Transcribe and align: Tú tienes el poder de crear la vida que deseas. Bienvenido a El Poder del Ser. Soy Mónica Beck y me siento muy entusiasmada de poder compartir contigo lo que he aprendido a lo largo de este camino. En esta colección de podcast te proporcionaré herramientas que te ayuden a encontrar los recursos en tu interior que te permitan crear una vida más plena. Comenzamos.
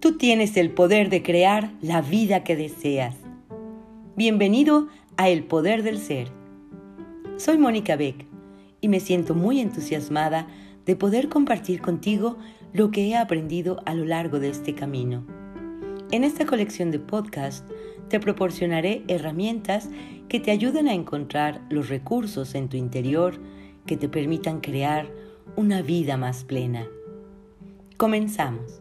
Tú 0.00 0.16
tienes 0.16 0.56
el 0.56 0.70
poder 0.70 1.10
de 1.10 1.24
crear 1.24 1.72
la 1.82 2.02
vida 2.02 2.44
que 2.44 2.54
deseas. 2.54 3.16
Bienvenido 4.14 4.86
a 5.16 5.28
El 5.28 5.42
Poder 5.42 5.82
del 5.82 5.98
Ser. 5.98 6.28
Soy 7.36 7.58
Mónica 7.58 7.96
Beck 7.96 8.24
y 8.80 8.86
me 8.86 9.00
siento 9.00 9.34
muy 9.34 9.58
entusiasmada 9.58 10.46
de 10.86 10.94
poder 10.94 11.28
compartir 11.28 11.80
contigo 11.80 12.36
lo 12.72 12.92
que 12.92 13.08
he 13.08 13.16
aprendido 13.16 13.80
a 13.86 13.94
lo 13.94 14.04
largo 14.04 14.38
de 14.38 14.50
este 14.50 14.72
camino. 14.72 15.26
En 16.12 16.22
esta 16.22 16.46
colección 16.46 16.92
de 16.92 17.00
podcast 17.00 17.68
te 18.08 18.20
proporcionaré 18.20 19.02
herramientas 19.08 19.88
que 20.28 20.38
te 20.38 20.52
ayuden 20.52 20.86
a 20.86 20.94
encontrar 20.94 21.60
los 21.70 21.88
recursos 21.88 22.54
en 22.54 22.68
tu 22.68 22.76
interior 22.76 23.40
que 23.84 23.96
te 23.96 24.08
permitan 24.08 24.60
crear 24.60 25.10
una 25.56 25.82
vida 25.82 26.16
más 26.16 26.44
plena. 26.44 26.86
Comenzamos. 27.96 28.80